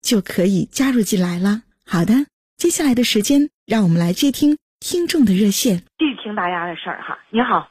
[0.00, 1.62] 就可以加入进来了。
[1.86, 2.12] 好的，
[2.56, 5.78] 接下来的时间，让我们来接听听众的热线。
[5.98, 7.18] 继续听大家的事儿哈。
[7.30, 7.68] 你好，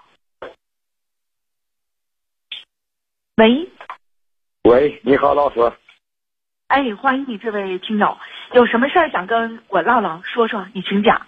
[3.36, 3.70] 喂，
[4.64, 5.60] 喂，你好，老师。
[6.68, 8.18] 哎，欢迎你这位听友，
[8.54, 10.68] 有什么事儿想跟我唠唠说说？
[10.74, 11.26] 你请讲。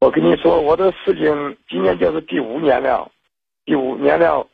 [0.00, 3.10] 我跟你说，我的事情今年就是第五年了，
[3.64, 4.46] 第五年了，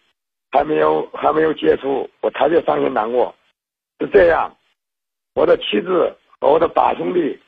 [0.53, 3.35] 还没有还没有结束，我特别伤心难过。
[3.99, 4.55] 是这样，
[5.39, 7.39] 我的妻子和我的八兄弟，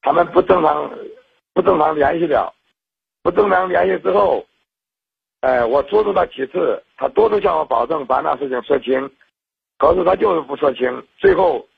[0.00, 0.90] 他们不正常
[1.52, 2.50] 不正常联系了，
[3.22, 4.42] 不正常联系之后，
[5.42, 9.10] 哎，我捉住他几次，他多次向我保证把那事情说清，
[9.76, 11.06] 可是他就是不说清。
[11.18, 11.68] 最后，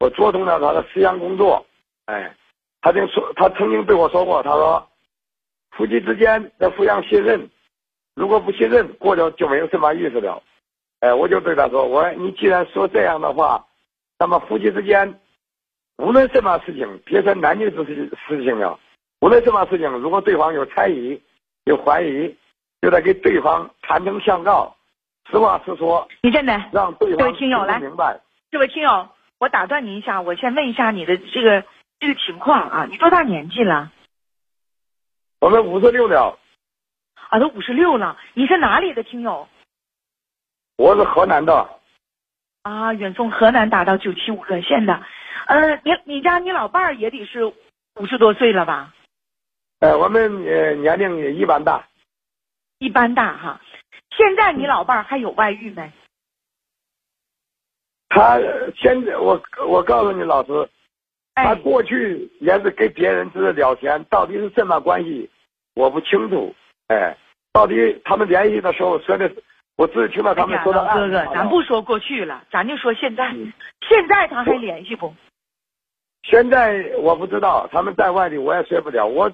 [0.00, 1.64] 我捉通了他的思想工作，
[2.06, 2.34] 哎。
[2.82, 4.86] 他就说，他曾经对我说过，他说，
[5.70, 7.48] 夫妻之间要互相信任，
[8.14, 10.42] 如果不信任，过了就没有什么意思了。
[11.00, 13.64] 哎，我就对他说，我说你既然说这样的话，
[14.24, 15.20] 那么夫妻之间，
[15.98, 18.80] 无论什么事情，别说男女之事事情了，
[19.20, 21.20] 无论什么事情，如果对方有猜疑、
[21.64, 22.34] 有怀疑，
[22.80, 24.74] 就得给对方坦诚相告，
[25.30, 26.08] 实话实说。
[26.22, 28.18] 你真的让对方听友来明白。
[28.50, 31.62] 这位听友，我打断您一下，我先问一下你的这个。
[32.00, 33.90] 这个情况啊，你多大年纪了？
[35.40, 36.38] 我们五十六了。
[37.30, 38.18] 啊，都五十六了。
[38.34, 39.48] 你是哪里的听友？
[40.76, 41.68] 我是河南的。
[42.64, 45.02] 啊，远从河南打到九七五热线的。
[45.46, 48.94] 呃，你你家你老伴儿也得是五十多岁了吧？
[49.80, 51.86] 呃，我们呃年龄也一般大。
[52.78, 53.60] 一般大哈。
[54.16, 55.92] 现在你老伴儿还有外遇没？
[58.08, 58.38] 他
[58.76, 60.68] 现在我我告诉你老师。
[61.34, 65.28] 他过去也是跟别人是聊天，到底是什么关系，
[65.74, 66.54] 我不清楚。
[66.86, 67.14] 哎，
[67.52, 69.28] 到底他们联系的时候说的，
[69.76, 70.80] 我自己听到他们说的。
[70.94, 73.32] 哥哥，咱不说过去了，咱就说现在。
[73.88, 75.12] 现在他还联系不？
[76.22, 79.06] 现在我不知道，他们在外地，我也说不了。
[79.06, 79.30] 我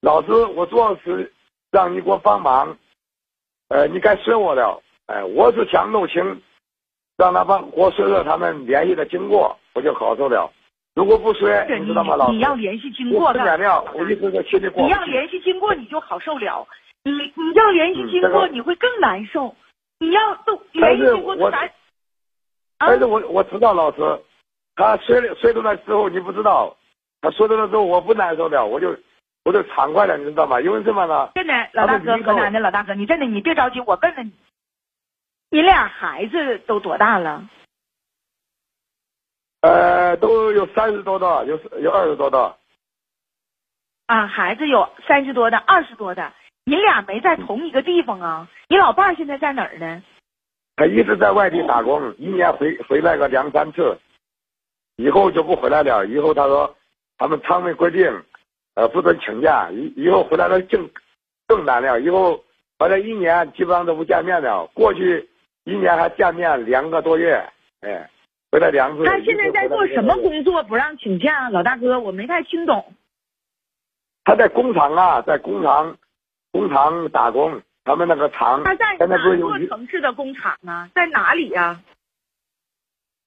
[0.00, 1.32] 老子，我主要是
[1.70, 2.78] 让你给我帮忙。
[3.68, 4.80] 呃，你该说我了。
[5.06, 6.40] 哎，我是想弄清，
[7.18, 10.50] 让他帮我说说他们联系的经过，我就好受了。
[10.94, 13.40] 如果不说，你知道吗，老你要联系经过的，
[13.94, 14.82] 我一直在心里过。
[14.84, 16.66] 你要联系经过，你就好受了。
[17.02, 19.54] 你你要联系经过，你会更难受。
[20.00, 21.70] 你要都联系经过都难。
[22.78, 23.98] 但是我我知道老师，
[24.74, 26.74] 他说的说的那时候你不知道，
[27.20, 28.96] 他说的那时候我不难受了，我就
[29.44, 30.58] 我就畅快了，你知道吗？
[30.60, 31.30] 因为什么呢？
[31.34, 34.32] 真的，老大哥，河南的老大哥，你真的你别着急，我问问你，
[35.50, 37.46] 你俩孩子都多大了？
[39.60, 42.56] 呃，都有三十多的，有有二十多的。
[44.06, 46.32] 啊，孩子有三十多的，二十多的。
[46.64, 48.48] 你俩没在同一个地方啊？
[48.68, 50.02] 你老伴儿现在在哪儿呢？
[50.76, 53.98] 他一直在外地打工，一年回回来个两三次，
[54.96, 56.06] 以后就不回来了。
[56.06, 56.74] 以后他说，
[57.18, 58.22] 他们厂里规定，
[58.74, 59.68] 呃，不准请假。
[59.70, 60.88] 以以后回来了更
[61.46, 62.00] 更难了。
[62.00, 62.42] 以后
[62.78, 64.66] 回来一年基本上都不见面了。
[64.74, 65.28] 过去
[65.64, 67.42] 一年还见面两个多月，
[67.80, 68.08] 哎。
[68.52, 69.04] 回来两次。
[69.04, 70.60] 他现在在做什么工作？
[70.64, 72.84] 不让请假，老大哥，我没太听懂。
[74.24, 75.96] 他在工厂啊，在工厂，
[76.52, 77.62] 工厂打工。
[77.82, 80.90] 他们那个厂他在哪座城市的工厂呢？
[80.94, 81.80] 在哪里呀？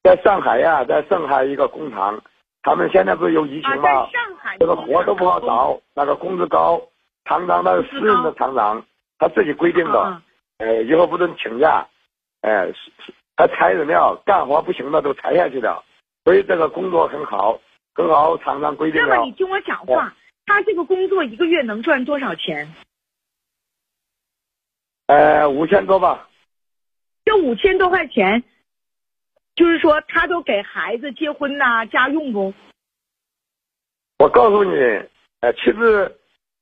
[0.03, 2.21] 在上海呀，在上海一个工厂。
[2.61, 4.07] 他们现在不是有疫情吗？
[4.11, 4.57] 上海。
[4.59, 6.81] 这个活都不好找，那个工资高。
[7.25, 8.85] 厂长那是私人的厂长，
[9.17, 10.21] 他自己规定的。
[10.59, 11.87] 呃，以后不准请假。
[12.41, 13.13] 哎，是。
[13.35, 15.83] 他裁人了，干活不行的都裁下去了，
[16.23, 17.59] 所以这个工作很好，
[17.95, 19.07] 很好，厂长规定了。
[19.09, 20.13] 那么你听我讲话，
[20.45, 22.71] 他这个工作一个月能赚多少钱？
[25.13, 26.27] 呃，五千多吧。
[27.23, 28.43] 这五千多块钱，
[29.55, 32.51] 就是说他都给孩子结婚呐、家用不？
[34.17, 34.75] 我告诉你，
[35.41, 36.17] 呃，其实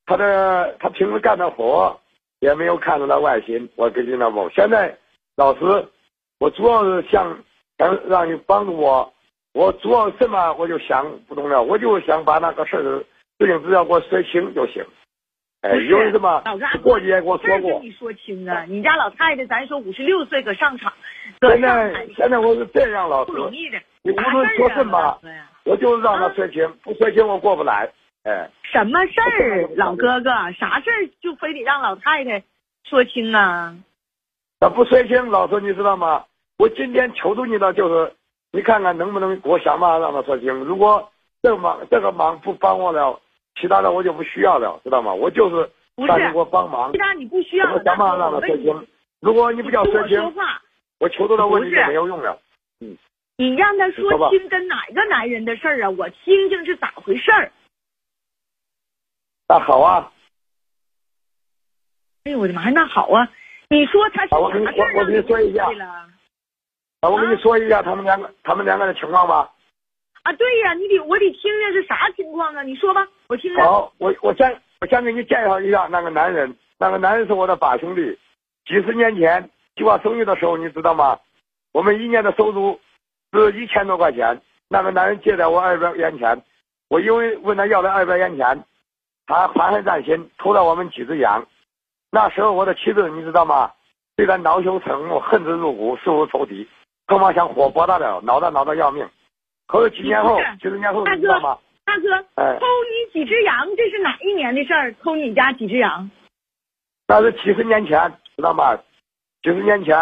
[0.05, 1.97] 他的他平时干的活
[2.41, 4.49] 也没有看出他外形，我跟你那不。
[4.49, 4.97] 现在
[5.37, 5.87] 老师，
[6.37, 7.41] 我主要是想
[7.77, 9.13] 想让你帮助我，
[9.53, 12.83] 我主要什么我就想不懂了，我就想把那个事儿
[13.39, 14.85] 事情只要给我说清就行。
[15.61, 16.41] 哎，因为什么？
[16.81, 18.65] 过去也给我说过跟，你说清啊！
[18.67, 20.91] 你家老太太，咱说五十六岁搁上场，
[21.39, 23.79] 搁现在现在我是这样，老师不，容易的。
[24.01, 25.19] 你无啥论说什么，
[25.63, 27.87] 我就是让他说清，不说清我过不来。
[28.23, 30.31] 哎，什么事儿，老哥哥？
[30.53, 32.43] 啥事儿就非得让老太太
[32.83, 33.75] 说清啊？
[34.59, 36.25] 那不说清，老师你知道吗？
[36.57, 38.11] 我今天求助你的就是，
[38.51, 40.51] 你看看能不能给我想办法让他说清。
[40.63, 41.11] 如果
[41.43, 43.19] 这个忙这个忙不帮我了，
[43.59, 45.13] 其他的我就不需要了，知道吗？
[45.13, 48.87] 我就是让你给我帮忙其，他你不需要我，想办法让他说清。
[49.19, 50.33] 如果你你不叫说清
[50.99, 52.39] 我求助的问题就没有用了。
[53.37, 55.89] 你让他说清跟哪个男人的事儿啊？
[55.89, 57.51] 我听听是咋回事儿。
[59.47, 60.11] 那好啊，
[62.23, 63.29] 哎呦我的妈呀，那好啊！
[63.69, 65.65] 你说他是啊我跟你啥事儿我我跟你说一下
[67.01, 69.51] 啊，我跟你说一下他们两个他们两个的情况吧。
[70.23, 70.33] 啊？
[70.33, 72.63] 对呀，你得我得听听是啥情况啊？
[72.63, 73.63] 你说吧，我听听。
[73.63, 78.17] 好，我我先我先给你介绍一下那个男人，那个男人是我的把兄弟。
[78.65, 81.17] 几十年前计划生育的时候，你知道吗？
[81.73, 82.79] 我们一年的收入
[83.33, 84.41] 是一千多块钱。
[84.69, 86.41] 那个男人借了我二百元钱，
[86.89, 88.63] 我因为问他要了二百元钱，
[89.27, 91.45] 他怀恨在心，偷了我们几只羊。
[92.09, 93.71] 那时候我的妻子你知道吗？
[94.15, 96.67] 对他恼羞成怒，恨之入骨，视如仇敌，
[97.07, 99.05] 恨不像火拨他了，恼他恼得要命。
[99.71, 101.29] 可是几年后几十年后，大哥？
[101.85, 104.93] 大哥，哎偷你几只羊，这是哪一年的事儿？
[105.01, 106.11] 偷你家几只羊？
[107.07, 108.75] 那是几十年前，知道吗？
[109.41, 109.95] 几十年前，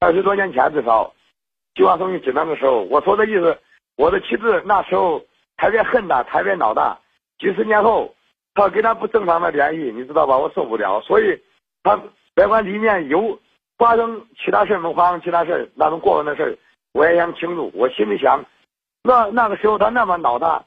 [0.00, 1.14] 二十多年前至少，
[1.76, 3.56] 计划生育紧张的时候，我说的意思，
[3.96, 5.24] 我的妻子那时候
[5.56, 6.98] 特别恨他，特别恼他。
[7.38, 8.12] 几十年后，
[8.54, 10.36] 他跟他不正常的联系，你知道吧？
[10.36, 11.40] 我受不了，所以
[11.84, 11.96] 他
[12.34, 13.38] 别管里面有
[13.78, 16.58] 发生其他事儿没发生其他事儿，那种过分的事儿，
[16.92, 17.70] 我也想清楚。
[17.72, 18.44] 我心里想，
[19.06, 20.64] 那那个时候他那么老大，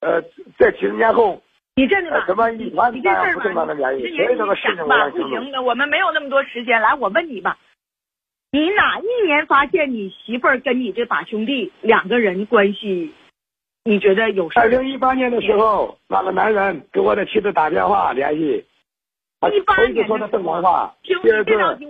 [0.00, 0.22] 呃，
[0.58, 1.42] 在几十年后，
[1.76, 2.16] 你真的吧？
[2.18, 4.16] 呃怎么一团你这不正常的联系？
[4.16, 5.18] 这所以这个事情我吧，不。
[5.28, 6.80] 行的，我们没有那么多时间。
[6.80, 7.58] 来，我问你吧，
[8.50, 13.12] 你哪一年发现你媳妇儿跟你这把兄弟两个人关系，
[13.84, 14.62] 你觉得有事儿？
[14.62, 18.64] 二零一八年的时候，那个男人给我的妻子打电话联系，
[19.40, 20.94] 他一八年次说的正常话，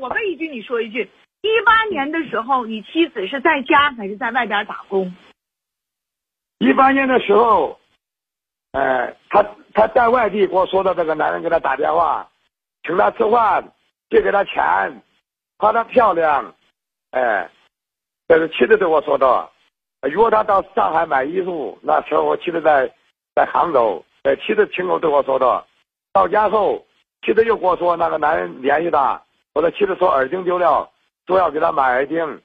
[0.00, 1.08] 我问一句，你说一句。
[1.42, 5.12] 一八年的时候，你妻子是在家还是在外边打工？
[6.62, 7.76] 一八年的时候，
[8.70, 9.44] 呃，他
[9.74, 12.28] 他在外地给我说的，这个男人给他打电话，
[12.84, 13.64] 请他吃饭，
[14.08, 15.02] 借给他钱，
[15.56, 16.54] 夸她漂亮，
[17.10, 17.50] 哎，
[18.28, 19.50] 这是妻子对我说的。
[20.02, 22.88] 约他到上海买衣服，那时候我妻子在
[23.34, 25.64] 在杭州，呃，妻子亲口对我说的。
[26.12, 26.86] 到家后，
[27.26, 29.20] 妻子又跟我说那个男人联系他，
[29.52, 30.88] 我的妻子说耳钉丢了，
[31.26, 32.40] 说要给他买耳钉。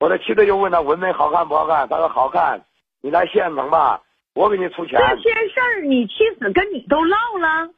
[0.00, 2.60] 我的妻子又问他纹眉好看不好看，他说好看，
[3.02, 4.00] 你来县城吧，
[4.34, 4.98] 我给你出钱。
[4.98, 7.68] 这些事儿，你妻子跟你都唠了。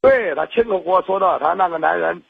[0.00, 2.22] 对他亲口跟我说的，他那个男人，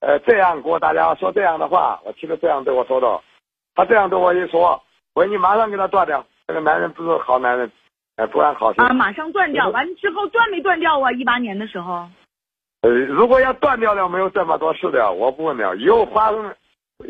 [0.00, 3.20] 呃，这样给我打电话说这样的话，我妻子这样对我说的，
[3.74, 4.82] 他这样对我一说，
[5.14, 7.72] 我说你马上给他断掉，这个男人不是好男人，
[8.16, 8.84] 呃，不安好心。
[8.84, 9.68] 啊，马上断掉。
[9.70, 11.10] 完之后断没断掉啊？
[11.12, 12.08] 一八年的时候，
[12.82, 15.74] 呃，如果要断掉了，没有这么多事的，我不问了。
[15.76, 16.54] 以后发生，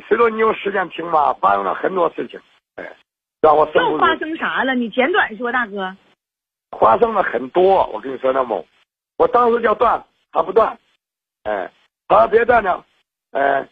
[0.09, 2.41] 随着你有时间听吧，发生了很多事情，
[2.77, 2.97] 哎，
[3.45, 4.75] 让我又发生啥了？
[4.75, 5.95] 你简短说，大哥。
[6.81, 7.87] 发生了很多。
[7.93, 8.65] 我跟你说，那么，
[9.19, 10.79] 我当时叫断，他不断，
[11.43, 11.71] 哎，
[12.09, 12.83] 他说别断了，
[13.33, 13.69] 哎，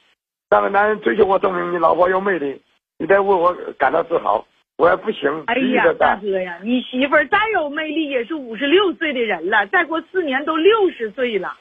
[0.50, 2.60] 那个男人追求我，证明你老婆有魅力，
[2.98, 4.46] 你得为我感到自豪。
[4.76, 5.90] 我也不行，哎呀。
[5.98, 11.56] 大哥呀，你媳妇儿再有魅力也是五十六岁的人了，再过四年都六十岁了。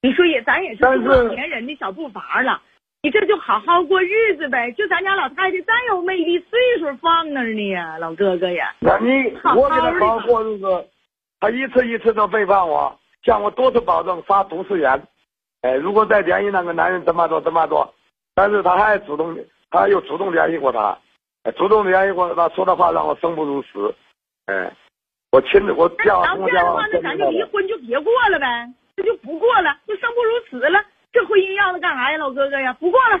[0.00, 2.62] 你说也，咱也是老年人的小步伐了。
[3.04, 4.70] 你这就好好过日子呗。
[4.72, 8.72] 就咱家老太太再有魅力，岁数放那儿呢呀，老哥哥呀。
[8.78, 10.88] 那你我给他好过日子，
[11.40, 15.02] 他一次一次的背叛我，向我多次保证发毒誓言，
[15.62, 17.92] 哎，如果再联系那个男人怎么着怎么着，
[18.36, 19.36] 但是他还主动，
[19.68, 20.96] 他又主动联系过他，
[21.42, 23.92] 哎主动联系过他说的话让我生不如死，
[24.46, 24.72] 哎，
[25.32, 30.78] 我亲自我那电话要通电话这样的话，那咱就离婚就别过了呗，这就不过了，就生不如死了。
[31.12, 32.72] 这婚姻要了干啥呀，老哥哥呀？
[32.74, 33.20] 不过了。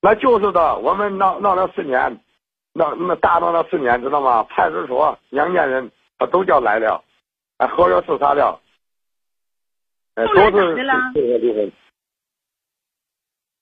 [0.00, 2.20] 那就是的，我们闹闹了四年，
[2.72, 4.42] 闹那大闹了四年，知道吗？
[4.44, 7.02] 派出所娘家人他都叫来了，
[7.58, 8.60] 哎，合约自杀了，
[10.14, 11.72] 哎，后来都是离婚。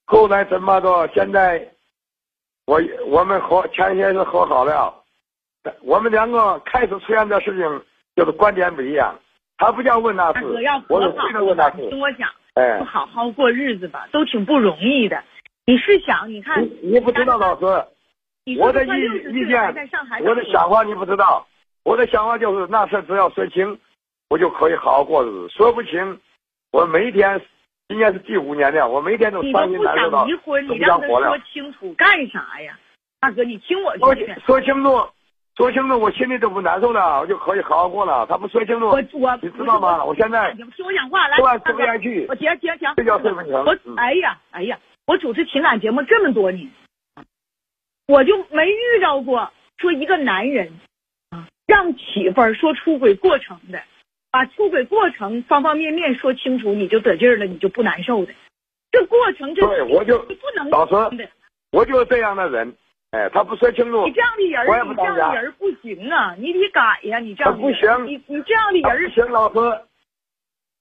[0.07, 1.09] 后来怎么着？
[1.15, 1.71] 现在
[2.67, 5.03] 我我们和前些日和好了，
[5.83, 7.85] 我们两个开始出现的事情
[8.15, 9.19] 就是观点不一样，
[9.57, 10.45] 他不叫问那事，
[10.88, 11.76] 我是非得问那事。
[11.88, 15.23] 听我讲，哎不，好好过日子吧，都挺不容易的。
[15.67, 17.67] 你是想，你看，你你不知道老师，
[18.59, 18.89] 我的意
[19.35, 19.73] 意见我
[20.35, 21.47] 的想法你不知道，
[21.85, 23.79] 我的想法就是那事只要说清，
[24.31, 25.49] 我就可以好好过日子。
[25.51, 26.19] 说不清，
[26.73, 27.39] 我每天
[27.89, 31.39] 今年是第五年了，我每天都伤心不难受到想离婚，都你让他说。
[31.53, 32.79] 清楚干啥呀？
[33.21, 35.07] 大哥，你听我说清楚，
[35.57, 38.27] 说清楚，我心里都不难受了，我就可以好好过了。
[38.27, 40.05] 他不说清楚，我我你知道吗？
[40.05, 46.71] 我现在你听我讲话来，说完大哥说不下去我，停停停，这叫睡不着我嗯哎呀哎呀，我主持情感节目这么多年，
[48.07, 50.75] 我就没遇到过说一个男人
[51.31, 53.83] 啊让媳妇儿说出轨过程的，
[54.31, 58.35] 把出轨过程方方面面说清楚，你就得劲儿了，你就不难受的。
[58.93, 61.29] 这过程这对我就你不能老师的，
[61.73, 62.75] 我就是这样的人。
[63.13, 69.81] 哎，他不说清楚你，这样的人，你这样的人不行啊，你得改呀，你这样的不人儿行你你这样的人不行，老师，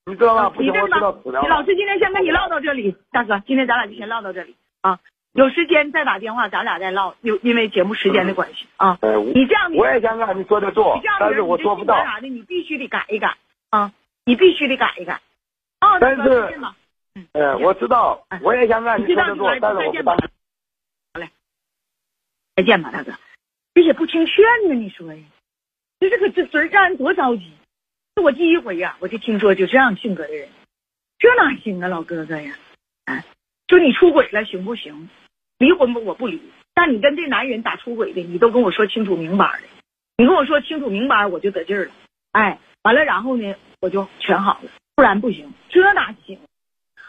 [0.06, 0.50] 你知道吗？
[0.50, 1.42] 不行，你这么我知道死了。
[1.48, 5.00] 老师今天先跟你唠到这里，大哥，今天咱俩就先唠到这里啊。
[5.34, 7.14] 有时间再打电话，咱俩再唠。
[7.22, 11.96] 有因为节目时间的关系啊，哎，你这样的我也想让你说的做你这样，的但是人，我做不到。
[12.04, 13.36] 啥的，你必须得改一改
[13.70, 13.92] 啊，
[14.26, 15.20] 你必须得改一改。
[15.80, 16.76] 啊，但是再见吧。
[17.34, 20.35] 哎，我知道哎，我也想让你说的做你知道你，再见但是我不。
[22.56, 23.14] 再见吧，大哥。
[23.74, 25.22] 这也不听劝呢，你说呀？
[26.00, 27.52] 就这个这嘴让人多着急。
[28.16, 30.48] 这我第一回呀、我就听说就这样性格的人，
[31.20, 32.56] 这哪行啊，老哥哥呀？
[33.06, 33.24] 啊，
[33.68, 35.10] 说你出轨了行不行？
[35.58, 36.42] 离婚吧，我不离。
[36.74, 39.68] 但你跟这男人咋出轨的，你都跟我说清楚明白的。
[40.18, 41.92] 你跟我说清楚明白，我就得劲了。
[42.32, 44.70] 哎，完了，然后呢，我就全好了。
[44.96, 46.40] 不然不行，这哪行？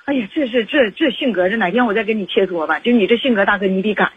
[0.07, 2.81] 哎呀，这是这这性格，这哪天我再跟你切磋吧。
[2.81, 4.13] 就你这性格，大哥，你得改。